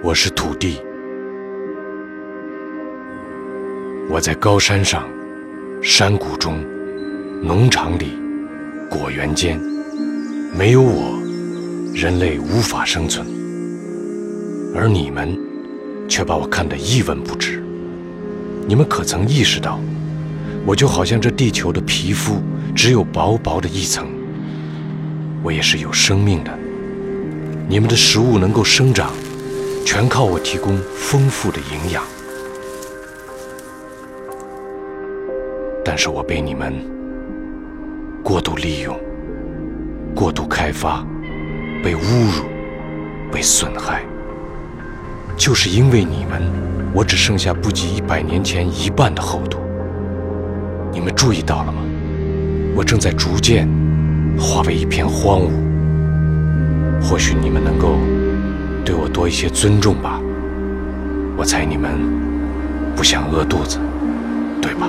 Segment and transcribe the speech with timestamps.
[0.00, 0.80] 我是土地，
[4.08, 5.08] 我在高山上、
[5.82, 6.64] 山谷中、
[7.42, 8.16] 农场里、
[8.88, 9.60] 果园间，
[10.56, 11.18] 没有我，
[11.92, 13.26] 人类无法生存。
[14.72, 15.36] 而你们
[16.08, 17.60] 却把我看得一文不值。
[18.68, 19.80] 你们可曾意识到，
[20.64, 22.40] 我就好像这地球的皮肤，
[22.72, 24.06] 只有薄薄的一层。
[25.42, 26.56] 我也是有生命的，
[27.68, 29.12] 你们的食物能够生长。
[29.90, 32.04] 全靠我提供丰富的营养，
[35.82, 36.74] 但是我被你们
[38.22, 38.94] 过度利用、
[40.14, 41.02] 过度开发、
[41.82, 42.00] 被侮
[42.36, 42.44] 辱、
[43.32, 44.02] 被损害，
[45.38, 46.42] 就是因为你们，
[46.92, 49.58] 我只剩下不及一百年前一半的厚度。
[50.92, 51.80] 你们注意到了吗？
[52.76, 53.66] 我正在逐渐
[54.38, 57.00] 化为一片荒芜。
[57.00, 57.96] 或许你们能够。
[59.08, 60.20] 多一些尊重吧，
[61.36, 61.98] 我猜你们
[62.94, 63.78] 不想饿肚子，
[64.60, 64.88] 对吧？